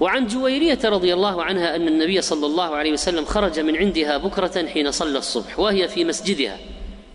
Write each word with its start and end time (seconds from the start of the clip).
وعن 0.00 0.26
جويرية 0.26 0.78
رضي 0.84 1.14
الله 1.14 1.42
عنها 1.42 1.76
أن 1.76 1.88
النبي 1.88 2.20
صلى 2.20 2.46
الله 2.46 2.76
عليه 2.76 2.92
وسلم 2.92 3.24
خرج 3.24 3.60
من 3.60 3.76
عندها 3.76 4.16
بكرة 4.16 4.66
حين 4.66 4.90
صلى 4.90 5.18
الصبح 5.18 5.58
وهي 5.58 5.88
في 5.88 6.04
مسجدها 6.04 6.58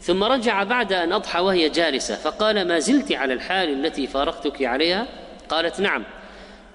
ثم 0.01 0.23
رجع 0.23 0.63
بعد 0.63 0.93
أن 0.93 1.13
أضحى 1.13 1.39
وهي 1.39 1.69
جالسة 1.69 2.15
فقال 2.15 2.67
ما 2.67 2.79
زلت 2.79 3.11
على 3.11 3.33
الحال 3.33 3.85
التي 3.85 4.07
فارقتك 4.07 4.63
عليها؟ 4.63 5.07
قالت 5.49 5.79
نعم. 5.79 6.03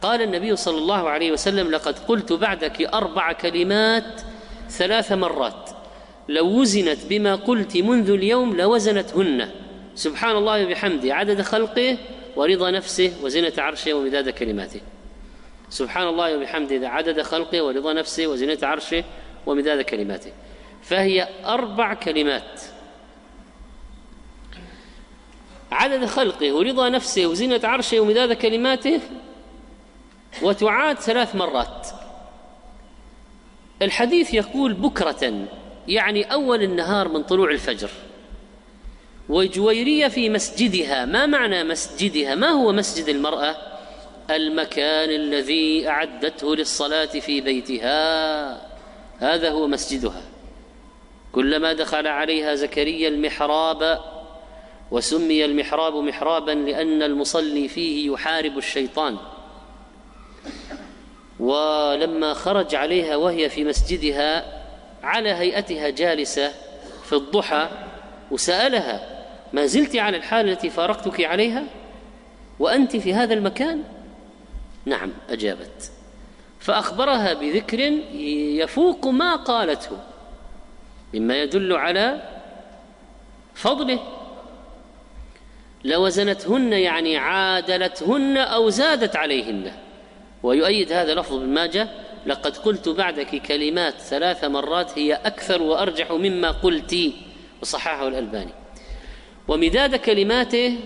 قال 0.03 0.23
النبي 0.23 0.57
صلى 0.57 0.79
الله 0.79 1.09
عليه 1.09 1.33
وسلم 1.33 1.71
لقد 1.71 1.99
قلت 1.99 2.33
بعدك 2.33 2.83
أربع 2.95 3.33
كلمات 3.33 4.23
ثلاث 4.71 5.13
مرات 5.13 5.71
لو 6.29 6.47
وزنت 6.47 6.99
بما 7.11 7.35
قلت 7.35 7.77
منذ 7.77 8.11
اليوم 8.11 8.57
لوزنتهن. 8.57 9.49
سبحان 9.95 10.37
الله 10.37 10.67
وبحمده 10.67 11.15
عدد 11.15 11.43
خلقه 11.43 11.97
ورضا 12.37 12.71
نفسه 12.71 13.13
وزنة 13.23 13.53
عرشه 13.59 13.95
ومداد 13.95 14.29
كلماته. 14.29 14.81
سبحان 15.71 16.09
الله 16.09 16.37
وبحمده 16.37 16.89
عدد 16.89 17.23
خلقه 17.23 17.63
ورضا 17.63 17.93
نفسه 17.93 18.27
وزنة 18.27 18.59
عرشه 18.63 19.05
ومداد 19.47 19.81
كلماته. 19.81 20.33
فهي 20.83 21.29
أربع 21.45 21.95
كلمات. 21.95 22.61
عدد 25.73 26.05
خلقه 26.05 26.53
ورضا 26.53 26.89
نفسه 26.89 27.27
وزنة 27.27 27.61
عرشه 27.65 28.01
ومداد 28.01 28.33
كلماته 28.33 29.01
وتعاد 30.43 30.99
ثلاث 30.99 31.35
مرات. 31.37 31.89
الحديث 33.83 34.35
يقول 34.35 34.75
بكرة 34.75 35.47
يعني 35.89 36.33
أول 36.33 36.63
النهار 36.63 37.09
من 37.09 37.23
طلوع 37.23 37.51
الفجر. 37.51 37.91
وجويرية 39.29 40.09
في 40.09 40.31
مسجدها 40.31 41.05
ما 41.05 41.27
معنى 41.27 41.65
مسجدها؟ 41.65 42.35
ما 42.35 42.49
هو 42.49 42.73
مسجد 42.73 43.09
المرأة؟ 43.09 43.74
المكان 44.31 45.11
الذي 45.11 45.89
أعدته 45.89 46.57
للصلاة 46.57 47.05
في 47.05 47.41
بيتها. 47.41 48.55
هذا 49.19 49.51
هو 49.51 49.67
مسجدها. 49.67 50.23
كلما 51.33 51.73
دخل 51.73 52.07
عليها 52.07 52.55
زكريا 52.55 53.09
المحراب 53.09 54.01
وسمي 54.91 55.45
المحراب 55.45 55.95
محرابا 55.95 56.51
لأن 56.51 57.03
المصلي 57.03 57.69
فيه 57.69 58.13
يحارب 58.13 58.59
الشيطان. 58.59 59.17
ولما 61.41 62.35
خرج 62.35 62.75
عليها 62.75 63.17
وهي 63.17 63.49
في 63.49 63.65
مسجدها 63.65 64.45
على 65.03 65.31
هيئتها 65.31 65.91
جالسة 65.91 66.53
في 67.05 67.13
الضحى 67.13 67.69
وسألها 68.31 69.25
ما 69.53 69.67
زلت 69.67 69.97
على 69.97 70.17
الحال 70.17 70.49
التي 70.49 70.71
فارقتك 70.71 71.25
عليها؟ 71.25 71.65
وأنت 72.59 72.97
في 72.97 73.15
هذا 73.15 73.35
المكان؟ 73.35 73.83
نعم 74.85 75.13
أجابت. 75.31 75.91
فأخبرها 76.61 77.33
بذكر 77.33 77.81
يفوق 78.61 79.07
ما 79.07 79.37
قالته 79.37 79.99
مما 81.15 81.43
يدل 81.43 81.73
على 81.73 82.23
فضله. 83.55 84.01
لوزنتهن 85.85 86.73
يعني 86.73 87.17
عادلتهن 87.17 88.37
أو 88.37 88.71
زادت 88.71 89.17
عليهن. 89.17 89.73
ويؤيد 90.43 90.93
هذا 90.93 91.15
لفظ 91.15 91.35
ابن 91.35 91.49
ماجه 91.49 91.89
لقد 92.27 92.57
قلت 92.57 92.89
بعدك 92.89 93.43
كلمات 93.43 93.95
ثلاث 94.01 94.45
مرات 94.45 94.99
هي 94.99 95.15
أكثر 95.15 95.63
وأرجح 95.63 96.11
مما 96.13 96.51
قلت 96.51 96.97
وصححه 97.63 98.09
الألباني. 98.09 98.53
ومداد 99.49 99.97
كلماته 99.97 100.79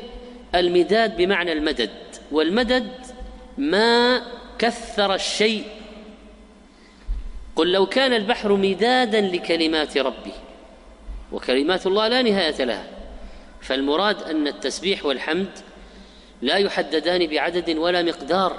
المداد 0.55 1.16
بمعنى 1.16 1.52
المدد 1.52 1.90
والمدد 2.33 2.90
ما 3.59 4.23
كثر 4.59 5.14
الشيء. 5.14 5.64
قل 7.56 7.73
لو 7.73 7.87
كان 7.87 8.12
البحر 8.12 8.53
مدادا 8.53 9.20
لكلمات 9.20 9.98
ربي 9.98 10.33
وكلمات 11.33 11.86
الله 11.86 12.09
لا 12.09 12.23
نهاية 12.23 12.64
لها. 12.64 12.86
فالمراد 13.61 14.23
أن 14.23 14.47
التسبيح 14.47 15.05
والحمد 15.05 15.51
لا 16.42 16.57
يحددان 16.57 17.27
بعدد 17.27 17.77
ولا 17.77 18.02
مقدار 18.02 18.57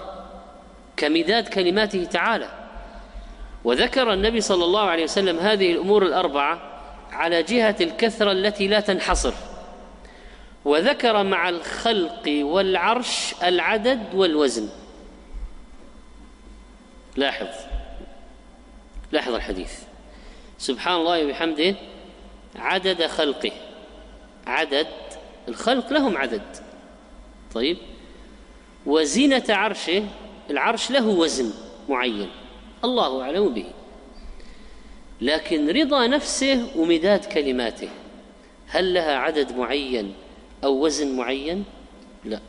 كمداد 0.98 1.48
كلماته 1.48 2.04
تعالى. 2.04 2.50
وذكر 3.64 4.14
النبي 4.14 4.42
صلى 4.42 4.66
الله 4.66 4.82
عليه 4.82 5.04
وسلم 5.04 5.40
هذه 5.40 5.72
الأمور 5.72 6.06
الأربعة 6.06 6.82
على 7.12 7.44
جهة 7.44 7.76
الكثرة 7.82 8.32
التي 8.32 8.68
لا 8.68 8.80
تنحصر. 8.80 9.34
وذكر 10.66 11.24
مع 11.24 11.50
الخلق 11.50 12.24
والعرش 12.28 13.34
العدد 13.44 14.00
والوزن. 14.14 14.70
لاحظ. 17.16 17.47
لاحظ 19.12 19.34
الحديث. 19.34 19.74
سبحان 20.58 20.96
الله 20.96 21.25
وبحمده 21.25 21.75
عدد 22.56 23.06
خلقه. 23.06 23.52
عدد 24.47 24.88
الخلق 25.47 25.94
لهم 25.94 26.18
عدد. 26.18 26.58
طيب. 27.53 27.78
وزينة 28.86 29.44
عرشه 29.50 30.03
العرش 30.50 30.92
له 30.92 31.08
وزن 31.08 31.53
معين. 31.90 32.30
الله 32.84 33.22
أعلم 33.22 33.53
به. 33.53 33.66
لكن 35.22 35.70
رضا 35.70 36.08
نفسه 36.08 36.68
ومداد 36.76 37.26
كلماته. 37.26 37.90
هل 38.68 38.94
لها 38.94 39.16
عدد 39.16 39.58
معين 39.58 40.14
أو 40.64 40.86
وزن 40.86 41.16
معين؟ 41.16 41.66
لا. 42.26 42.40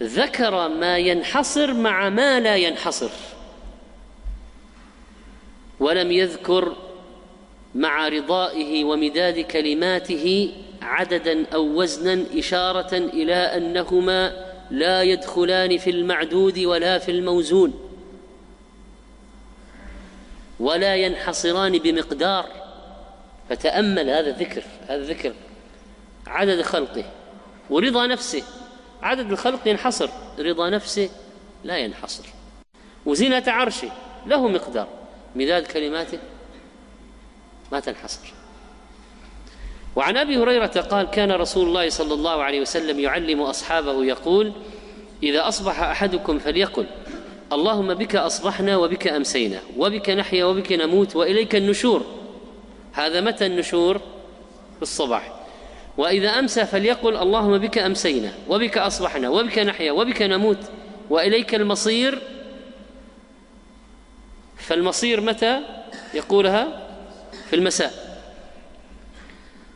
فذكر 0.00 0.68
ما 0.68 0.98
ينحصر 0.98 1.74
مع 1.74 2.08
ما 2.08 2.40
لا 2.40 2.56
ينحصر 2.56 3.10
ولم 5.80 6.12
يذكر 6.12 6.76
مع 7.74 8.08
رضائه 8.08 8.84
ومداد 8.84 9.40
كلماته 9.40 10.54
عددا 10.82 11.46
أو 11.54 11.80
وزنا 11.80 12.24
إشارة 12.38 12.96
إلى 12.96 13.34
أنهما 13.34 14.50
لا 14.70 15.02
يدخلان 15.02 15.78
في 15.78 15.90
المعدود 15.90 16.58
ولا 16.58 16.98
في 16.98 17.10
الموزون 17.10 17.90
ولا 20.60 20.96
ينحصران 20.96 21.78
بمقدار. 21.78 22.46
فتأمل 23.48 24.10
هذا 24.10 24.30
الذكر 24.30 24.62
هذا 24.88 24.96
الذكر 24.96 25.32
عدد 26.26 26.62
خلقه. 26.62 27.04
ورضا 27.70 28.06
نفسه. 28.06 28.42
عدد 29.02 29.30
الخلق 29.30 29.68
ينحصر. 29.68 30.08
رضا 30.38 30.70
نفسه 30.70 31.10
لا 31.64 31.78
ينحصر. 31.78 32.24
وزينة 33.06 33.44
عرشه 33.46 33.88
له 34.26 34.48
مقدار. 34.48 34.88
مداد 35.36 35.66
كلماته 35.66 36.18
ما 37.72 37.80
تنحصر. 37.80 38.32
وعن 39.96 40.16
أبي 40.16 40.36
هريرة 40.36 40.66
قال 40.66 41.06
كان 41.06 41.32
رسول 41.32 41.68
الله 41.68 41.88
صلى 41.88 42.14
الله 42.14 42.42
عليه 42.42 42.60
وسلم 42.60 43.00
يعلم 43.00 43.42
أصحابه 43.42 44.04
يقول 44.04 44.52
إذا 45.22 45.48
أصبح 45.48 45.82
أحدكم 45.82 46.38
فليقل 46.38 46.86
اللهم 47.52 47.94
بك 47.94 48.16
أصبحنا 48.16 48.76
وبك 48.76 49.08
أمسينا 49.08 49.60
وبك 49.76 50.10
نحيا 50.10 50.44
وبك 50.44 50.72
نموت 50.72 51.16
وإليك 51.16 51.56
النشور. 51.56 52.06
هذا 52.92 53.20
متى 53.20 53.46
النشور؟ 53.46 53.98
في 54.76 54.82
الصباح. 54.82 55.39
وإذا 56.00 56.28
أمسى 56.38 56.66
فليقل 56.66 57.16
اللهم 57.16 57.58
بك 57.58 57.78
أمسينا 57.78 58.32
وبك 58.48 58.78
أصبحنا 58.78 59.28
وبك 59.28 59.58
نحيا 59.58 59.92
وبك 59.92 60.22
نموت 60.22 60.58
وإليك 61.10 61.54
المصير. 61.54 62.22
فالمصير 64.56 65.20
متى 65.20 65.60
يقولها؟ 66.14 66.86
في 67.50 67.56
المساء. 67.56 68.20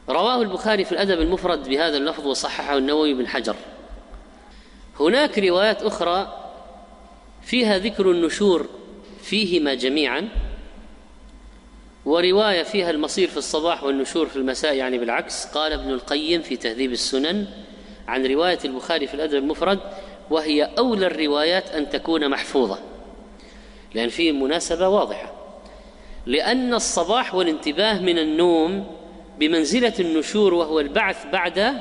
رواه 0.08 0.42
البخاري 0.42 0.84
في 0.84 0.92
الأدب 0.92 1.20
المفرد 1.20 1.68
بهذا 1.68 1.96
اللفظ 1.96 2.26
وصححه 2.26 2.76
النووي 2.76 3.14
بن 3.14 3.26
حجر. 3.26 3.56
هناك 5.00 5.38
روايات 5.38 5.82
أخرى 5.82 6.50
فيها 7.42 7.78
ذكر 7.78 8.10
النشور 8.10 8.68
فيهما 9.22 9.74
جميعا. 9.74 10.28
ورواية 12.14 12.62
فيها 12.62 12.90
المصير 12.90 13.28
في 13.28 13.36
الصباح 13.36 13.84
والنشور 13.84 14.26
في 14.26 14.36
المساء 14.36 14.74
يعني 14.74 14.98
بالعكس. 14.98 15.46
قال 15.46 15.72
ابن 15.72 15.90
القيم 15.90 16.42
في 16.42 16.56
تهذيب 16.56 16.92
السنن 16.92 17.46
عن 18.08 18.26
رواية 18.26 18.58
البخاري 18.64 19.06
في 19.06 19.14
الأدب 19.14 19.34
المفرد 19.34 19.78
وهي 20.30 20.70
أولى 20.78 21.06
الروايات 21.06 21.70
أن 21.70 21.90
تكون 21.90 22.28
محفوظة 22.28 22.78
لأن 23.94 24.08
فيه 24.08 24.32
مناسبة 24.32 24.88
واضحة. 24.88 25.32
لأن 26.26 26.74
الصباح 26.74 27.34
والانتباه 27.34 28.00
من 28.00 28.18
النوم 28.18 28.86
بمنزلة 29.38 29.94
النشور 30.00 30.54
وهو 30.54 30.80
البعث 30.80 31.26
بعد 31.26 31.74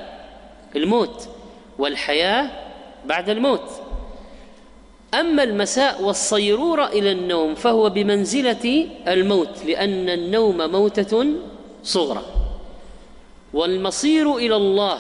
الموت 0.76 1.30
والحياة 1.78 2.50
بعد 3.06 3.30
الموت. 3.30 3.83
أما 5.14 5.44
المساء 5.44 6.02
والصيروره 6.02 6.88
إلى 6.88 7.12
النوم 7.12 7.56
فهو 7.56 7.90
بمنزلة 7.90 8.88
الموت 9.08 9.66
لأن 9.66 10.10
النوم 10.10 10.72
موتة 10.72 11.26
صغرى. 11.84 12.24
والمصير 13.54 14.36
إلى 14.36 14.56
الله 14.56 14.98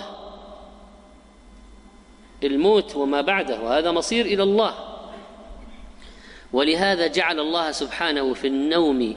الموت 2.43 2.95
وما 2.95 3.21
بعده 3.21 3.61
وهذا 3.61 3.91
مصير 3.91 4.25
إلى 4.25 4.43
الله. 4.43 4.73
ولهذا 6.53 7.07
جعل 7.07 7.39
الله 7.39 7.71
سبحانه 7.71 8.33
في 8.33 8.47
النوم 8.47 9.15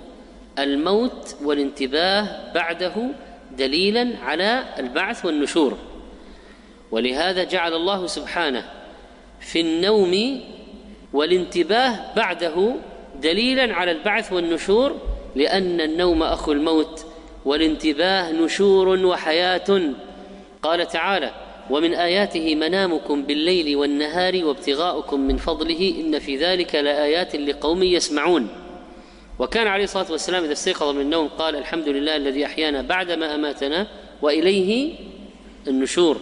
الموت 0.59 1.37
والانتباه 1.43 2.53
بعده 2.53 3.09
دليلا 3.53 4.13
على 4.23 4.65
البعث 4.79 5.25
والنشور. 5.25 5.79
ولهذا 6.91 7.45
جعل 7.45 7.75
الله 7.75 8.07
سبحانه 8.07 8.71
في 9.41 9.61
النوم 9.61 10.41
والانتباه 11.17 12.15
بعده 12.17 12.75
دليلا 13.23 13.75
على 13.75 13.91
البعث 13.91 14.33
والنشور 14.33 14.97
لأن 15.35 15.81
النوم 15.81 16.23
اخو 16.23 16.53
الموت 16.53 17.07
والانتباه 17.45 18.33
نشور 18.33 18.89
وحياة. 18.89 19.81
قال 20.63 20.89
تعالى 20.89 21.31
ومن 21.71 21.95
آياته 21.95 22.55
منامكم 22.55 23.23
بالليل 23.23 23.77
والنهار 23.77 24.45
وابتغاؤكم 24.45 25.21
من 25.21 25.37
فضله 25.37 25.95
إن 26.01 26.19
في 26.19 26.37
ذلك 26.37 26.75
لآيات 26.75 27.37
لقوم 27.37 27.83
يسمعون. 27.83 28.49
وكان 29.39 29.67
عليه 29.67 29.85
الصلاة 29.85 30.13
والسلام 30.13 30.45
إذا 30.45 30.53
استيقظ 30.53 30.95
من 30.95 31.01
النوم 31.01 31.29
قال 31.29 31.57
الحمد 31.57 31.89
لله 31.89 32.17
الذي 32.17 32.47
أحيانا 32.47 32.83
بعدما 32.83 33.35
أماتنا 33.35 33.87
وإليه 34.23 34.95
النشور. 35.69 36.17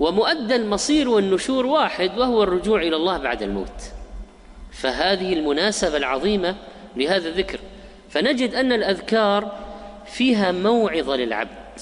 ومؤدى 0.00 0.56
المصير 0.56 1.08
والنشور 1.08 1.66
واحد 1.66 2.18
وهو 2.18 2.42
الرجوع 2.42 2.82
إلى 2.82 2.96
الله 2.96 3.18
بعد 3.18 3.42
الموت. 3.42 3.82
فهذه 4.72 5.32
المناسبة 5.32 5.96
العظيمة 5.96 6.56
لهذا 6.96 7.28
الذكر. 7.28 7.60
فنجد 8.10 8.54
أن 8.54 8.72
الأذكار 8.72 9.58
فيها 10.06 10.52
موعظة 10.52 11.16
للعبد. 11.16 11.80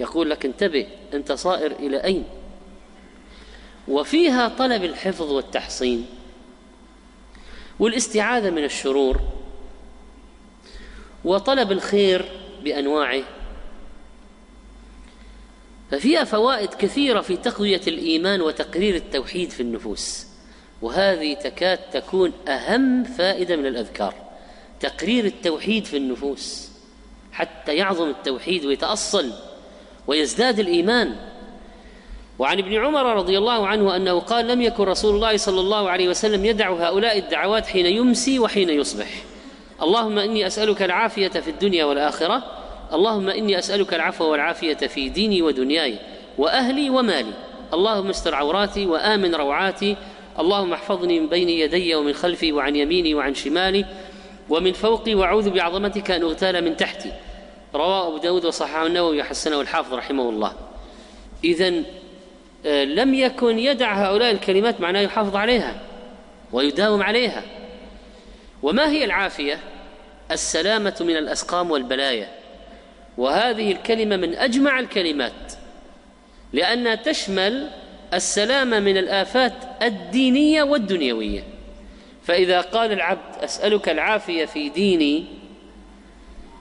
يقول 0.00 0.30
لك 0.30 0.44
انتبه 0.44 0.86
أنت 1.14 1.32
صائر 1.32 1.72
إلى 1.72 2.04
أين؟ 2.04 2.24
وفيها 3.88 4.48
طلب 4.48 4.84
الحفظ 4.84 5.32
والتحصين 5.32 6.06
والاستعاذة 7.78 8.50
من 8.50 8.64
الشرور 8.64 9.20
وطلب 11.24 11.72
الخير 11.72 12.24
بأنواعه 12.64 13.22
ففيها 15.90 16.24
فوائد 16.24 16.74
كثيرة 16.74 17.20
في 17.20 17.36
تقوية 17.36 17.80
الإيمان 17.86 18.40
وتقرير 18.40 18.94
التوحيد 18.94 19.50
في 19.50 19.60
النفوس. 19.60 20.26
وهذه 20.82 21.34
تكاد 21.34 21.78
تكون 21.92 22.32
أهم 22.48 23.04
فائدة 23.04 23.56
من 23.56 23.66
الأذكار. 23.66 24.14
تقرير 24.80 25.24
التوحيد 25.24 25.84
في 25.84 25.96
النفوس 25.96 26.68
حتى 27.32 27.74
يعظم 27.74 28.08
التوحيد 28.10 28.64
ويتأصل 28.64 29.32
ويزداد 30.06 30.58
الإيمان. 30.58 31.16
وعن 32.38 32.58
ابن 32.58 32.74
عمر 32.74 33.16
رضي 33.16 33.38
الله 33.38 33.66
عنه 33.66 33.96
أنه 33.96 34.20
قال 34.20 34.48
لم 34.48 34.62
يكن 34.62 34.84
رسول 34.84 35.14
الله 35.14 35.36
صلى 35.36 35.60
الله 35.60 35.90
عليه 35.90 36.08
وسلم 36.08 36.44
يدع 36.44 36.72
هؤلاء 36.72 37.18
الدعوات 37.18 37.66
حين 37.66 37.86
يمسي 37.86 38.38
وحين 38.38 38.70
يصبح. 38.70 39.08
اللهم 39.82 40.18
إني 40.18 40.46
أسألك 40.46 40.82
العافية 40.82 41.28
في 41.28 41.50
الدنيا 41.50 41.84
والآخرة 41.84 42.57
اللهم 42.92 43.28
إني 43.28 43.58
أسألك 43.58 43.94
العفو 43.94 44.24
والعافية 44.24 44.74
في 44.74 45.08
ديني 45.08 45.42
ودنياي 45.42 45.98
وأهلي 46.38 46.90
ومالي. 46.90 47.32
اللهم 47.74 48.08
استر 48.08 48.34
عوراتي 48.34 48.86
وآمن 48.86 49.34
روعاتي. 49.34 49.96
اللهم 50.38 50.72
احفظني 50.72 51.20
من 51.20 51.28
بين 51.28 51.48
يدي 51.48 51.94
ومن 51.94 52.12
خلفي 52.12 52.52
وعن 52.52 52.76
يميني 52.76 53.14
وعن 53.14 53.34
شمالي. 53.34 53.84
ومن 54.48 54.72
فوقي 54.72 55.14
وأعوذ 55.14 55.50
بعظمتك 55.50 56.10
أن 56.10 56.22
أغتال 56.22 56.64
من 56.64 56.76
تحتي. 56.76 57.12
رواه 57.74 58.08
أبو 58.08 58.18
داود 58.18 58.44
وصححه 58.44 58.86
النووي 58.86 59.20
وحسنه 59.20 59.60
الحافظ 59.60 59.94
رحمه 59.94 60.28
الله. 60.28 60.52
اذا 61.44 61.74
آه، 62.66 62.84
لم 62.84 63.14
يكن 63.14 63.58
يدع 63.58 63.94
هؤلاء 63.94 64.30
الكلمات 64.30 64.80
معناه 64.80 65.00
يحافظ 65.00 65.36
عليها 65.36 65.80
ويداوم 66.52 67.02
عليها. 67.02 67.42
وما 68.62 68.90
هي 68.90 69.04
العافية؟ 69.04 69.58
السلامة 70.30 70.96
من 71.00 71.16
الأسقام 71.16 71.70
والبلايا. 71.70 72.37
وهذه 73.18 73.72
الكلمة 73.72 74.16
من 74.16 74.34
أجمع 74.34 74.80
الكلمات 74.80 75.52
لانها 76.52 76.94
تشمل 76.94 77.70
السلامة 78.14 78.80
من 78.80 78.96
الآفات 78.96 79.52
الدينية 79.82 80.62
والدنيوية. 80.62 81.44
فإذا 82.24 82.60
قال 82.60 82.92
العبد 82.92 83.44
أسألك 83.44 83.88
العافية 83.88 84.44
في 84.44 84.68
ديني 84.68 85.24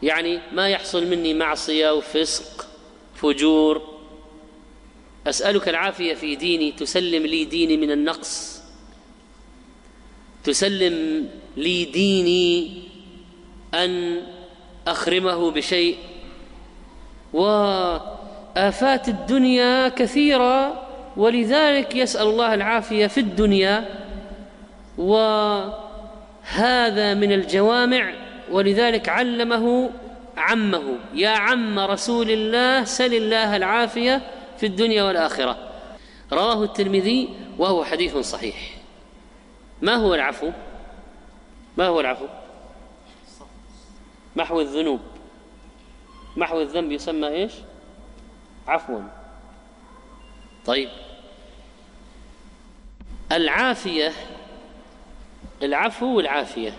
يعني 0.03 0.39
ما 0.51 0.69
يحصل 0.69 1.07
مني 1.07 1.33
معصية 1.33 1.93
وفسق 1.93 2.67
فجور 3.15 3.97
أسألك 5.27 5.69
العافية 5.69 6.13
في 6.13 6.35
ديني 6.35 6.71
تسلم 6.71 7.25
لي 7.25 7.45
ديني 7.45 7.77
من 7.77 7.91
النقص 7.91 8.61
تسلم 10.43 11.29
لي 11.57 11.85
ديني 11.85 12.83
أن 13.73 14.23
أخرمه 14.87 15.51
بشيء 15.51 15.97
وآفات 17.33 19.07
الدنيا 19.07 19.87
كثيرة 19.87 20.83
ولذلك 21.17 21.95
يسأل 21.95 22.27
الله 22.27 22.53
العافية 22.53 23.07
في 23.07 23.19
الدنيا. 23.19 23.85
وهذا 24.97 25.73
من 27.13 27.31
الجوامع 27.31 28.13
ولذلك 28.51 29.09
علمه 29.09 29.89
عمه. 30.37 30.83
يا 31.13 31.29
عم 31.29 31.79
رسول 31.79 32.31
الله 32.31 32.83
سل 32.83 33.13
الله 33.13 33.55
العافية 33.55 34.21
في 34.57 34.65
الدنيا 34.65 35.03
والآخرة. 35.03 35.57
رواه 36.33 36.63
الترمذي 36.63 37.29
وهو 37.57 37.83
حديث 37.83 38.17
صحيح. 38.17 38.55
ما 39.81 39.95
هو 39.95 40.15
العفو؟ 40.15 40.51
ما 41.77 41.87
هو 41.87 41.99
العفو؟ 41.99 42.25
محو 44.35 44.61
الذنوب. 44.61 44.99
محو 46.37 46.61
الذنب 46.61 46.91
يسمى 46.91 47.27
إيش؟ 47.27 47.51
عفوا. 48.67 49.01
طيب. 50.65 50.89
العافية 53.31 54.13
العفو 55.63 56.05
والعافية. 56.05 56.73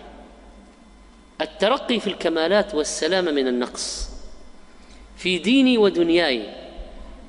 الترقي 1.41 1.99
في 1.99 2.07
الكمالات 2.07 2.75
والسلامه 2.75 3.31
من 3.31 3.47
النقص. 3.47 4.09
في 5.17 5.37
ديني 5.37 5.77
ودنياي. 5.77 6.53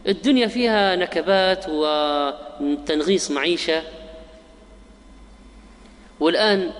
الدنيا 0.06 0.46
فيها 0.46 0.96
نكبات 0.96 1.64
وتنغيص 1.68 3.30
معيشة. 3.30 3.82
والآن 6.20 6.72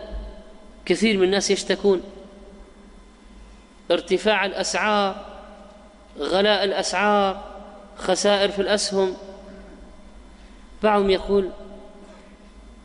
كثير 0.87 1.17
من 1.17 1.25
الناس 1.25 1.51
يشتكون. 1.51 2.03
ارتفاع 3.91 4.47
الأسعار 4.47 5.30
غلاء 6.19 6.65
الأسعار 6.65 7.45
خسائر 7.97 8.51
في 8.51 8.63
الأسهم. 8.63 9.15
بعضهم 10.83 11.11
يقول 11.11 11.51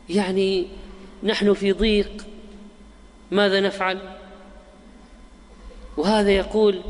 يعني 0.10 0.68
نحن 1.24 1.54
في 1.54 1.72
ضيق 1.72 2.26
ماذا 3.32 3.60
نفعل؟ 3.60 4.00
وهذا 5.98 6.32
يقول 6.32 6.82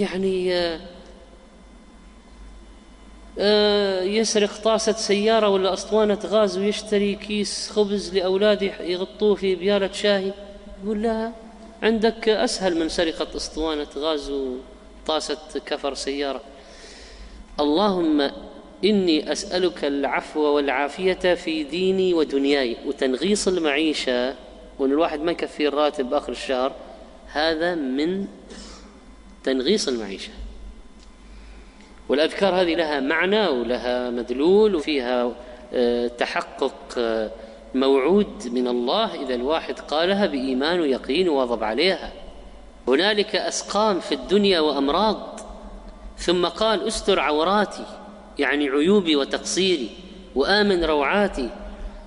يعني 0.00 0.54
آه، 0.54 0.80
آه، 3.38 4.02
يسرق 4.02 4.62
طاسة 4.64 4.92
سيارة 4.92 5.48
ولا 5.48 5.72
أسطوانة 5.72 6.18
غاز 6.24 6.58
ويشتري 6.58 7.14
كيس 7.14 7.70
خبز 7.70 8.14
لأولاده 8.14 8.80
يغطوه 8.80 9.34
في 9.34 9.54
بيالة 9.54 9.92
شاهي. 9.92 10.32
يقول 10.84 11.02
لا 11.02 11.32
عندك 11.82 12.28
أسهل 12.28 12.78
من 12.78 12.88
سرقة 12.88 13.36
أسطوانة 13.36 13.86
غاز 13.96 14.32
وطاسة 15.02 15.60
كفر 15.66 15.94
سيارة. 15.94 16.40
اللهم 17.60 18.30
إني 18.84 19.32
أسألك 19.32 19.84
العفو 19.84 20.40
والعافية 20.40 21.34
في 21.34 21.64
ديني 21.64 22.14
ودنياي 22.14 22.76
وتنغيص 22.86 23.48
المعيشة 23.48 24.34
وأن 24.78 24.90
الواحد 24.90 25.20
ما 25.20 25.32
يكفي 25.32 25.68
الراتب 25.68 26.14
آخر 26.14 26.32
الشهر 26.32 26.72
هذا 27.32 27.74
من 27.74 28.26
تنغيص 29.44 29.88
المعيشة. 29.88 30.32
والأذكار 32.08 32.54
هذه 32.54 32.74
لها 32.74 33.00
معنى 33.00 33.48
ولها 33.48 34.10
مدلول 34.10 34.74
وفيها 34.74 35.32
آه، 35.74 36.08
تحقق 36.08 36.74
آه، 36.98 37.30
موعود 37.74 38.48
من 38.52 38.68
الله 38.68 39.22
إذا 39.22 39.34
الواحد 39.34 39.78
قالها 39.80 40.26
بإيمان 40.26 40.80
ويقين 40.80 41.28
وواظب 41.28 41.64
عليها. 41.64 42.12
هنالك 42.88 43.36
أسقام 43.36 44.00
في 44.00 44.14
الدنيا 44.14 44.60
وأمراض. 44.60 45.40
ثم 46.18 46.46
قال 46.46 46.86
أستر 46.86 47.20
عوراتي 47.20 47.86
يعني 48.38 48.68
عيوبي 48.68 49.16
وتقصيري 49.16 49.90
وآمن 50.34 50.84
روعاتي 50.84 51.50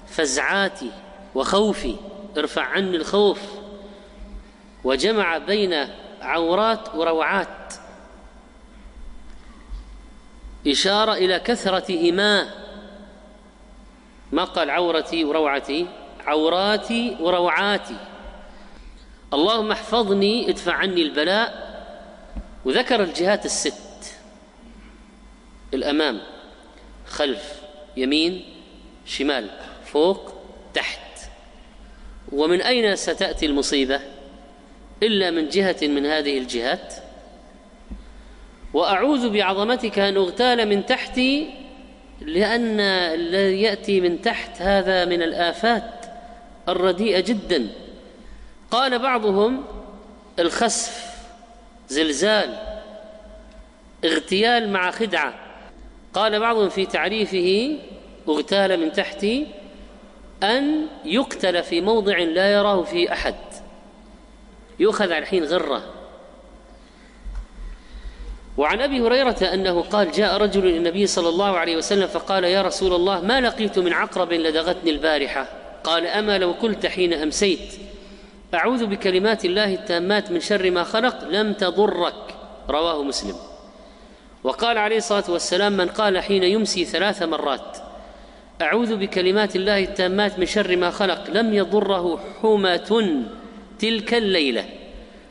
فزعاتي 0.08 0.92
وخوفي 1.36 1.96
ارفع 2.38 2.64
عني 2.64 2.98
الخوف 2.98 3.40
وجمع 4.84 5.38
بين 5.38 5.88
عورات 6.22 6.96
وروعات. 6.96 7.74
إشارة 10.68 11.14
إلى 11.14 11.40
كثرتهما 11.40 12.50
ما 14.32 14.44
قال 14.44 14.70
عورتي 14.70 15.26
وروعتي؟ 15.26 15.88
عوراتي 16.26 17.18
وروعاتي. 17.20 17.98
اللهم 19.36 19.72
احفظني 19.72 20.50
ادفع 20.50 20.74
عني 20.74 21.02
البلاء. 21.02 21.66
وذكر 22.66 23.04
الجهات 23.04 23.46
الست. 23.46 24.18
الأمام 25.74 26.22
خلف 27.08 27.62
يمين 27.98 28.46
شمال 29.06 29.50
فوق 29.86 30.34
تحت. 30.74 31.00
ومن 32.32 32.62
أين 32.62 32.96
ستأتي 32.96 33.46
المصيبة؟ 33.46 34.00
إلا 35.04 35.32
من 35.32 35.50
جهة 35.50 35.78
من 35.82 36.06
هذه 36.06 36.38
الجهات. 36.38 36.94
وأعوذ 38.74 39.30
بعظمتك 39.30 40.00
أن 40.00 40.18
أغتال 40.18 40.70
من 40.70 40.86
تحتي 40.86 41.54
لأن 42.22 42.80
الذي 42.80 43.62
يأتي 43.62 44.02
من 44.02 44.22
تحت 44.22 44.62
هذا 44.62 45.06
من 45.06 45.22
الآفات 45.22 46.06
الرديئه 46.70 47.20
جدا. 47.20 47.68
قال 48.76 49.00
بعضهم 49.00 49.64
الخسف 50.40 51.16
زلزال 51.90 52.58
اغتيال 54.06 54.70
مع 54.70 54.92
خدعة. 54.92 55.34
قال 56.14 56.40
بعضهم 56.40 56.70
في 56.70 56.86
تعريفه 56.86 57.78
اغتال 58.30 58.80
من 58.80 58.92
تحتي 58.92 59.48
أن 60.44 60.88
يقتل 61.06 61.64
في 61.64 61.82
موضع 61.82 62.18
لا 62.18 62.54
يراه 62.54 62.84
فيه 62.84 63.14
أحد. 63.14 63.36
يؤخذ 64.80 65.06
على 65.06 65.18
الحين 65.18 65.44
غرة. 65.44 65.84
وعن 68.58 68.82
أبي 68.82 69.02
هريرة 69.02 69.54
أنه 69.54 69.82
قال 69.82 70.12
جاء 70.12 70.38
رجل 70.38 70.68
إلى 70.68 70.78
النبي 70.78 71.08
صلى 71.08 71.30
الله 71.30 71.58
عليه 71.58 71.78
وسلم 71.78 72.08
فقال 72.08 72.44
يا 72.44 72.62
رسول 72.62 72.94
الله 72.94 73.22
ما 73.22 73.42
لقيت 73.42 73.80
من 73.80 73.94
عقرب 73.94 74.34
لدغتني 74.34 74.90
البارحة؟ 74.92 75.48
قال 75.84 76.08
أما 76.08 76.38
لو 76.38 76.52
قلت 76.52 76.86
حين 76.86 77.14
أمسيت. 77.14 77.95
أعوذ 78.56 78.86
بكلمات 78.86 79.46
الله 79.46 79.74
التامات 79.74 80.32
من 80.32 80.40
شر 80.40 80.72
ما 80.72 80.84
خلق 80.84 81.24
لم 81.24 81.54
تضرك. 81.54 82.36
رواه 82.70 83.04
مسلم. 83.04 83.36
وقال 84.44 84.78
عليه 84.78 84.98
الصلاة 84.98 85.24
والسلام 85.30 85.78
من 85.78 85.88
قال 85.88 86.20
حين 86.20 86.44
يمسي 86.44 86.86
ثلاث 86.86 87.24
مرات 87.24 87.78
أعوذ 88.62 88.96
بكلمات 88.96 89.56
الله 89.56 89.84
التامات 89.84 90.40
من 90.40 90.46
شر 90.46 90.76
ما 90.76 90.90
خلق 90.92 91.30
لم 91.30 91.54
يضره 91.54 92.20
حمة 92.42 93.24
تلك 93.80 94.14
الليلة. 94.14 94.66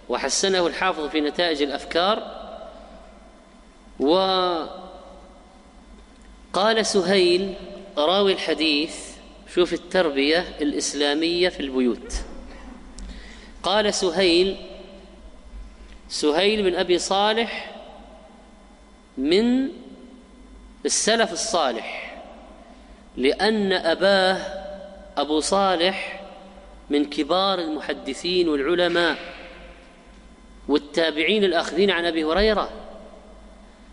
وحسنه 0.09 0.67
الحافظ 0.67 1.09
في 1.09 1.21
نتائج 1.21 1.63
الأفكار. 1.63 2.23
وقال 4.01 4.67
سهيل 6.87 7.55
راوي 7.99 8.33
الحديث 8.33 8.97
شوف 9.55 9.73
التربية 9.73 10.45
الإسلامية 10.61 11.49
في 11.49 11.61
البيوت. 11.61 12.13
قال 13.65 13.95
سهيل 13.95 14.57
سهيل 16.09 16.63
بن 16.63 16.75
أبي 16.77 16.99
صالح 16.99 17.75
من 19.19 19.69
السلف 20.85 21.33
الصالح 21.33 22.17
لأن 23.17 23.73
أباه 23.73 24.37
أبو 25.17 25.41
صالح 25.41 26.21
من 26.91 27.05
كبار 27.05 27.59
المحدثين 27.59 28.49
والعلماء 28.49 29.17
والتابعين 30.69 31.45
الآخذين 31.45 31.91
عن 31.91 32.05
أبي 32.05 32.25
هريرة. 32.25 32.71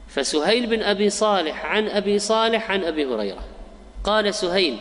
فسهيل 0.07 0.67
بن 0.67 0.83
أبي 0.83 1.09
صالح 1.09 1.65
عن 1.65 1.87
أبي 1.87 2.19
صالح 2.19 2.71
عن 2.71 2.83
أبي 2.83 3.05
هريرة. 3.05 3.43
قال 4.03 4.33
سهيل 4.33 4.77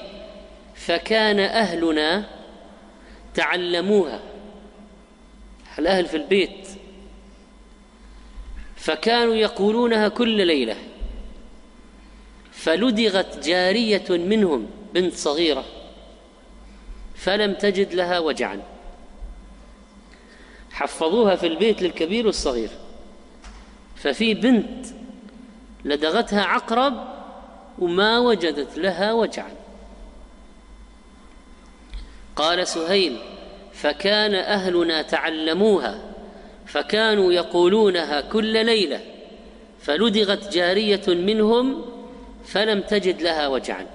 فكان 0.74 1.40
أهلنا 1.40 2.24
تعلموها. 3.34 4.20
الأهل 5.78 6.06
في 6.06 6.16
البيت. 6.16 6.68
فكانوا 8.76 9.34
يقولونها 9.34 10.08
كل 10.08 10.46
ليلة. 10.46 10.76
فلدغت 12.52 13.46
جارية 13.46 14.04
منهم 14.10 14.70
بنت 14.94 15.14
صغيرة. 15.14 15.64
فلم 17.14 17.54
تجد 17.54 17.94
لها 17.94 18.18
وجعا. 18.18 18.62
حفظوها 20.70 21.36
في 21.36 21.46
البيت 21.46 21.82
للكبير 21.82 22.26
والصغير. 22.26 22.70
ففي 23.96 24.34
بنت 24.34 24.86
لدغتها 25.84 26.42
عقرب 26.42 27.08
وما 27.78 28.18
وجدت 28.18 28.78
لها 28.78 29.12
وجعا. 29.12 29.54
قال 32.36 32.68
سهيل 32.68 33.18
فكان 33.72 34.34
أهلنا 34.34 35.02
تعلموها 35.02 36.00
فكانوا 36.66 37.32
يقولونها 37.32 38.20
كل 38.20 38.66
ليلة 38.66 39.00
فلدغت 39.80 40.52
جارية 40.52 41.02
منهم 41.08 41.84
فلم 42.44 42.80
تجد 42.80 43.22
لها 43.22 43.48
وجعا. 43.48 43.86